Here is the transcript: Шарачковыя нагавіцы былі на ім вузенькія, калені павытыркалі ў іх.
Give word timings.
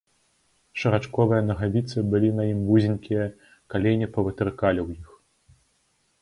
Шарачковыя 0.83 1.41
нагавіцы 1.49 2.03
былі 2.13 2.29
на 2.39 2.43
ім 2.53 2.59
вузенькія, 2.71 3.27
калені 3.75 4.09
павытыркалі 4.17 4.79
ў 4.87 5.05
іх. 5.05 5.15